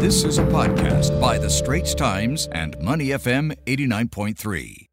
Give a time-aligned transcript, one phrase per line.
[0.00, 4.86] This is a podcast by The Straits Times and Money FM 89.3.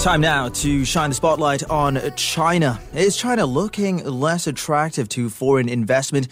[0.00, 2.80] Time now to shine the spotlight on China.
[2.92, 6.26] Is China looking less attractive to foreign investment?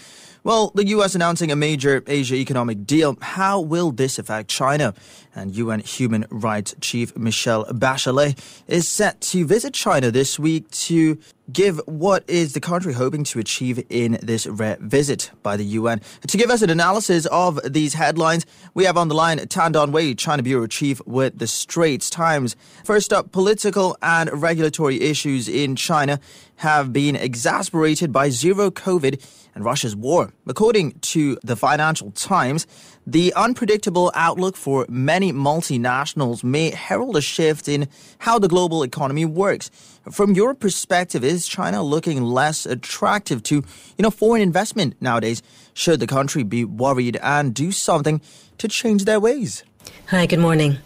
[0.44, 1.14] Well, the U.S.
[1.14, 3.16] announcing a major Asia economic deal.
[3.20, 4.92] How will this affect China?
[5.36, 8.36] And UN Human Rights Chief Michelle Bachelet
[8.66, 11.16] is set to visit China this week to
[11.52, 16.00] give what is the country hoping to achieve in this rare visit by the UN.
[16.26, 19.92] To give us an analysis of these headlines, we have on the line Tan Dawn
[19.92, 22.56] Wei, China Bureau Chief with the Straits Times.
[22.84, 26.18] First up, political and regulatory issues in China
[26.56, 29.20] have been exasperated by zero COVID
[29.54, 30.32] and Russia's war.
[30.46, 32.66] According to the Financial Times,
[33.06, 39.24] the unpredictable outlook for many multinationals may herald a shift in how the global economy
[39.24, 39.70] works.
[40.10, 45.42] From your perspective, is China looking less attractive to, you know, foreign investment nowadays?
[45.74, 48.20] Should the country be worried and do something
[48.58, 49.64] to change their ways?
[50.08, 50.78] Hi, good morning.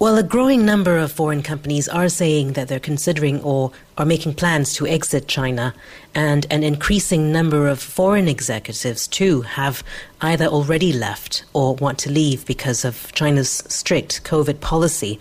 [0.00, 4.32] Well, a growing number of foreign companies are saying that they're considering or are making
[4.32, 5.74] plans to exit China,
[6.14, 9.84] and an increasing number of foreign executives, too, have
[10.22, 15.20] either already left or want to leave because of China's strict COVID policy.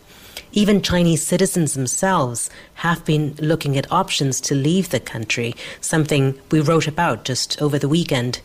[0.54, 6.62] Even Chinese citizens themselves have been looking at options to leave the country, something we
[6.62, 8.40] wrote about just over the weekend.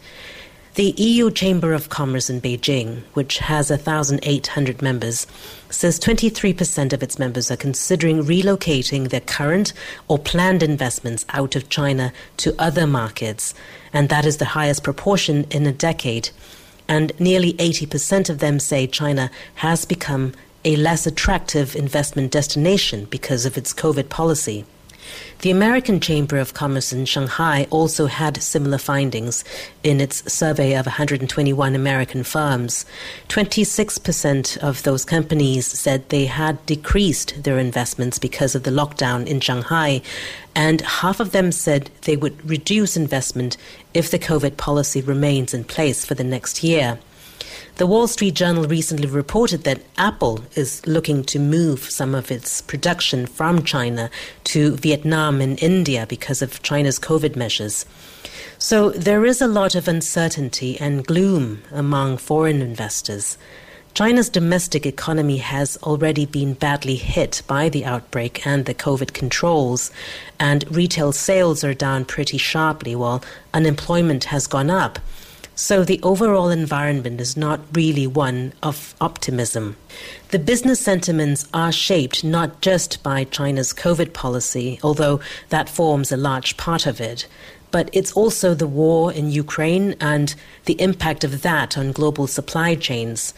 [0.74, 5.24] The EU Chamber of Commerce in Beijing, which has 1,800 members,
[5.70, 9.72] says 23% of its members are considering relocating their current
[10.08, 13.54] or planned investments out of China to other markets,
[13.92, 16.30] and that is the highest proportion in a decade.
[16.88, 20.32] And nearly 80% of them say China has become
[20.64, 24.64] a less attractive investment destination because of its COVID policy.
[25.40, 29.44] The American Chamber of Commerce in Shanghai also had similar findings
[29.82, 32.86] in its survey of 121 American firms.
[33.28, 39.40] 26% of those companies said they had decreased their investments because of the lockdown in
[39.40, 40.00] Shanghai,
[40.54, 43.56] and half of them said they would reduce investment
[43.92, 46.98] if the COVID policy remains in place for the next year.
[47.76, 52.60] The Wall Street Journal recently reported that Apple is looking to move some of its
[52.60, 54.10] production from China
[54.44, 57.84] to Vietnam and India because of China's COVID measures.
[58.58, 63.38] So there is a lot of uncertainty and gloom among foreign investors.
[63.92, 69.90] China's domestic economy has already been badly hit by the outbreak and the COVID controls,
[70.38, 75.00] and retail sales are down pretty sharply while unemployment has gone up.
[75.56, 79.76] So the overall environment is not really one of optimism.
[80.30, 85.20] The business sentiments are shaped not just by China's COVID policy, although
[85.50, 87.28] that forms a large part of it,
[87.70, 90.34] but it's also the war in Ukraine and
[90.64, 93.32] the impact of that on global supply chains.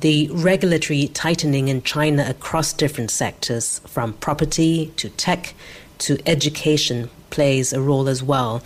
[0.00, 5.54] The regulatory tightening in China across different sectors, from property to tech
[5.98, 8.62] to education, plays a role as well.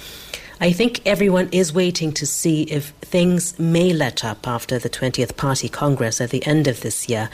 [0.62, 5.37] I think everyone is waiting to see if things may let up after the 20th
[5.37, 7.31] Party Congress at the end of this year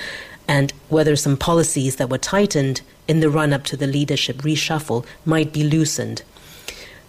[0.48, 5.04] and whether some policies that were tightened in the run up to the leadership reshuffle
[5.26, 6.22] might be loosened.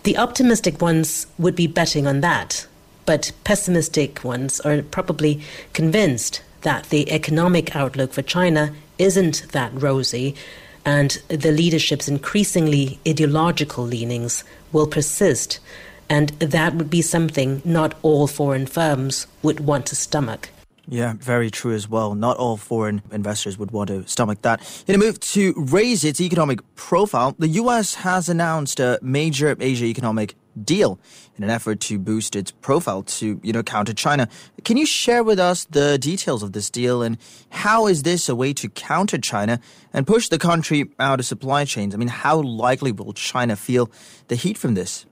[0.04, 2.68] The optimistic ones would be betting on that,
[3.06, 5.42] but pessimistic ones are probably
[5.72, 10.36] convinced that the economic outlook for China isn't that rosy
[10.84, 14.44] and the leadership's increasingly ideological leanings
[14.74, 15.62] will persist
[16.10, 20.50] and that would be something not all foreign firms would want to stomach.
[20.92, 22.16] Yeah, very true as well.
[22.16, 24.84] Not all foreign investors would want to stomach that.
[24.88, 27.94] In a move to raise its economic profile, the U.S.
[27.96, 31.00] has announced a major Asia economic deal
[31.38, 34.28] in an effort to boost its profile to, you know, counter China.
[34.66, 38.36] Can you share with us the details of this deal and how is this a
[38.36, 39.60] way to counter China
[39.94, 41.94] and push the country out of supply chains?
[41.94, 43.92] I mean, how likely will China feel
[44.28, 45.06] the heat from this?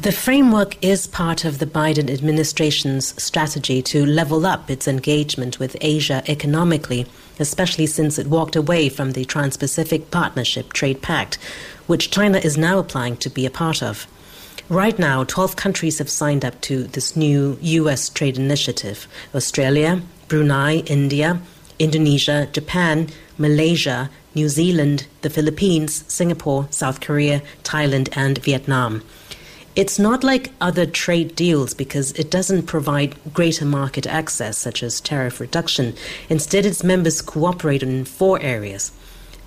[0.00, 5.76] The framework is part of the Biden administration's strategy to level up its engagement with
[5.80, 7.06] Asia economically,
[7.38, 11.36] especially since it walked away from the Trans Pacific Partnership Trade Pact,
[11.86, 14.06] which China is now applying to be a part of.
[14.68, 18.08] Right now, 12 countries have signed up to this new U.S.
[18.08, 21.40] trade initiative Australia, Brunei, India,
[21.78, 23.08] Indonesia, Japan,
[23.38, 29.02] Malaysia, New Zealand, the Philippines, Singapore, South Korea, Thailand, and Vietnam.
[29.76, 35.00] It's not like other trade deals because it doesn't provide greater market access, such as
[35.00, 35.94] tariff reduction.
[36.28, 38.92] Instead, its members cooperate in four areas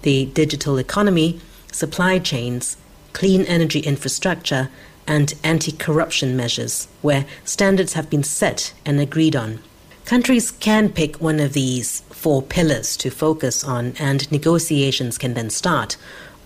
[0.01, 1.39] the digital economy,
[1.71, 2.77] supply chains,
[3.13, 4.69] clean energy infrastructure,
[5.07, 9.59] and anti corruption measures, where standards have been set and agreed on.
[10.05, 15.49] Countries can pick one of these four pillars to focus on, and negotiations can then
[15.49, 15.95] start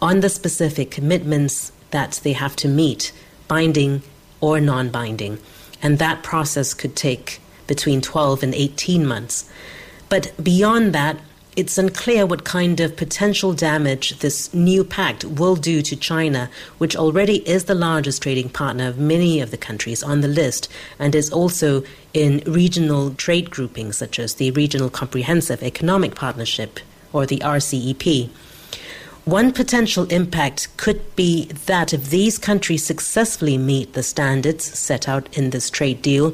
[0.02, 3.12] on the specific commitments that they have to meet,
[3.52, 4.02] binding
[4.40, 5.38] or non binding.
[5.84, 9.52] And that process could take between 12 and 18 months.
[10.08, 11.20] But beyond that,
[11.58, 16.96] it's unclear what kind of potential damage this new pact will do to China, which
[16.96, 21.14] already is the largest trading partner of many of the countries on the list and
[21.14, 21.84] is also
[22.14, 26.80] in regional trade groupings such as the Regional Comprehensive Economic Partnership
[27.12, 28.30] or the RCEP.
[29.26, 35.38] One potential impact could be that if these countries successfully meet the standards set out
[35.38, 36.34] in this trade deal,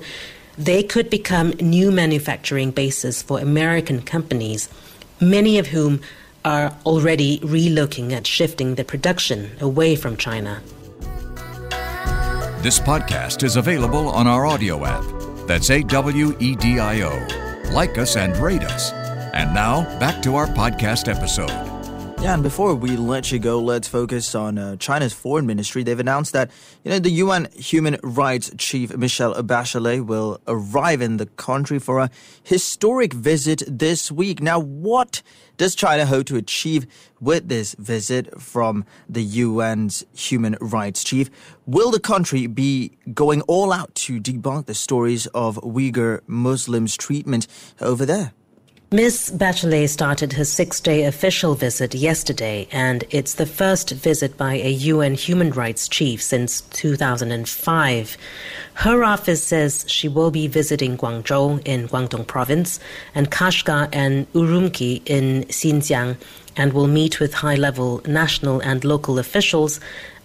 [0.58, 4.70] they could become new manufacturing bases for American companies
[5.20, 6.02] many of whom
[6.46, 10.62] are already relooking at shifting their production away from China.
[12.62, 15.48] This podcast is available on our Awedio app.
[15.48, 17.72] That's A W E D I O.
[17.72, 18.92] Like us and rate us.
[19.34, 21.77] And now, back to our podcast episode.
[22.20, 25.84] Yeah, and before we let you go, let's focus on uh, China's foreign ministry.
[25.84, 26.50] They've announced that
[26.84, 32.00] you know the UN Human Rights Chief Michelle Bachelet will arrive in the country for
[32.00, 32.10] a
[32.44, 34.42] historic visit this week.
[34.42, 35.22] Now, what
[35.58, 36.88] does China hope to achieve
[37.22, 41.30] with this visit from the UN's Human Rights Chief?
[41.68, 47.48] Will the country be going all out to debunk the stories of Uyghur Muslims' treatment
[47.80, 48.34] over there?
[48.90, 49.34] Ms.
[49.36, 54.70] Bachelet started her six day official visit yesterday, and it's the first visit by a
[54.70, 58.18] UN human rights chief since 2005.
[58.76, 62.80] Her office says she will be visiting Guangzhou in Guangdong province
[63.14, 66.16] and Kashgar and Urumqi in Xinjiang
[66.58, 69.80] and will meet with high level national and local officials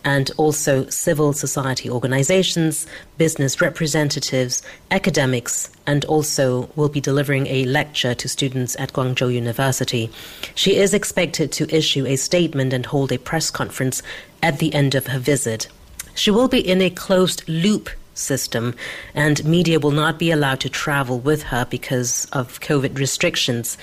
[0.04, 2.86] and also civil society organizations,
[3.18, 10.10] business representatives, academics, and also will be delivering a lecture to students at Guangzhou University.
[10.54, 14.02] She is expected to issue a statement and hold a press conference
[14.42, 15.68] at the end of her visit.
[16.14, 18.74] She will be in a closed loop system,
[19.14, 23.78] and media will not be allowed to travel with her because of COVID restrictions.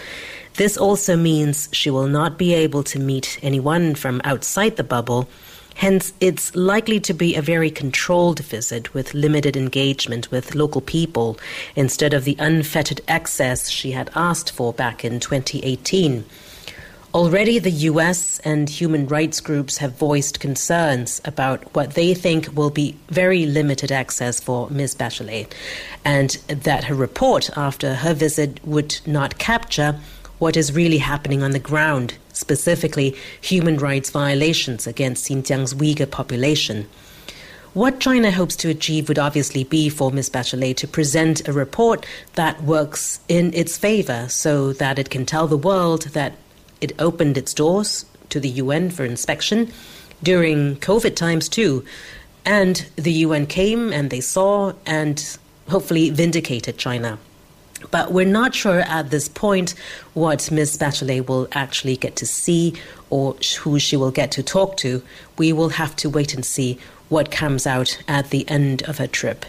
[0.56, 5.30] This also means she will not be able to meet anyone from outside the bubble
[5.80, 11.40] Hence, it's likely to be a very controlled visit with limited engagement with local people
[11.74, 16.25] instead of the unfettered access she had asked for back in 2018.
[17.13, 22.69] Already, the US and human rights groups have voiced concerns about what they think will
[22.69, 24.96] be very limited access for Ms.
[24.96, 25.54] Bachelet,
[26.04, 29.98] and that her report after her visit would not capture
[30.39, 36.88] what is really happening on the ground, specifically human rights violations against Xinjiang's Uyghur population.
[37.74, 40.31] What China hopes to achieve would obviously be for Ms.
[40.31, 42.03] Bachelet to present a report
[42.33, 46.33] that works in its favor so that it can tell the world that
[46.81, 49.71] it opened its doors to the UN for inspection
[50.24, 51.86] during COVID times too.
[52.44, 55.38] And the UN came and they saw and
[55.69, 57.19] hopefully vindicated China.
[57.91, 59.75] But we're not sure at this point
[60.13, 60.77] what Ms.
[60.77, 62.75] Bachelet will actually get to see
[63.09, 65.01] or who she will get to talk to.
[65.38, 66.77] We will have to wait and see
[67.09, 69.45] what comes out at the end of her trip.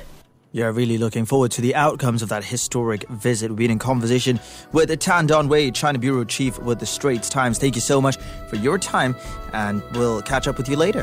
[0.53, 3.51] Yeah, really looking forward to the outcomes of that historic visit.
[3.51, 4.41] We've been in conversation
[4.73, 7.59] with Tan Dawn Wei, China Bureau Chief with the Straits Times.
[7.59, 8.17] Thank you so much
[8.49, 9.15] for your time,
[9.53, 11.03] and we'll catch up with you later.